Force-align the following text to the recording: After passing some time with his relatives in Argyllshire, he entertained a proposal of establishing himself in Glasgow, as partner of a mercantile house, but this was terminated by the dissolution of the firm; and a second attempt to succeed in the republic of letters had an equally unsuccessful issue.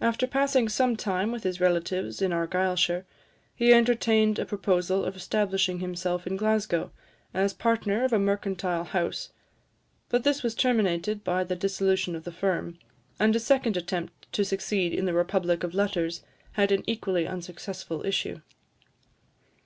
After 0.00 0.28
passing 0.28 0.68
some 0.68 0.94
time 0.94 1.32
with 1.32 1.42
his 1.42 1.60
relatives 1.60 2.22
in 2.22 2.32
Argyllshire, 2.32 3.04
he 3.56 3.72
entertained 3.74 4.38
a 4.38 4.46
proposal 4.46 5.04
of 5.04 5.16
establishing 5.16 5.80
himself 5.80 6.28
in 6.28 6.36
Glasgow, 6.36 6.92
as 7.34 7.54
partner 7.54 8.04
of 8.04 8.12
a 8.12 8.20
mercantile 8.20 8.84
house, 8.84 9.30
but 10.10 10.22
this 10.22 10.44
was 10.44 10.54
terminated 10.54 11.24
by 11.24 11.42
the 11.42 11.56
dissolution 11.56 12.14
of 12.14 12.22
the 12.22 12.30
firm; 12.30 12.78
and 13.18 13.34
a 13.34 13.40
second 13.40 13.76
attempt 13.76 14.30
to 14.32 14.44
succeed 14.44 14.94
in 14.94 15.06
the 15.06 15.12
republic 15.12 15.64
of 15.64 15.74
letters 15.74 16.22
had 16.52 16.70
an 16.70 16.84
equally 16.86 17.26
unsuccessful 17.26 18.06
issue. 18.06 18.40